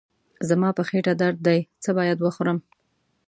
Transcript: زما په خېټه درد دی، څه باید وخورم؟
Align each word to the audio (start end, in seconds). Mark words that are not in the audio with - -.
زما 0.49 0.69
په 0.77 0.83
خېټه 0.87 1.13
درد 1.21 1.39
دی، 1.47 1.59
څه 1.83 1.89
باید 1.97 2.17
وخورم؟ 2.21 2.57